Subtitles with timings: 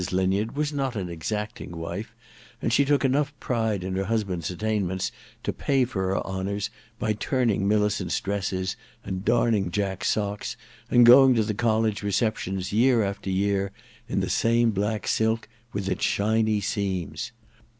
[0.11, 2.15] Linyard was not an exacting wife,
[2.59, 5.11] and she took enough pride in her husband's attainments
[5.43, 10.57] to pay for her honours by turning Millicent's dresses and darning Jack's socks
[10.89, 13.69] and going to the College receptions year after year
[14.09, 17.31] in the same black sUk with shiny seams.